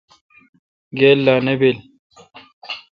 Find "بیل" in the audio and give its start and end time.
1.59-1.77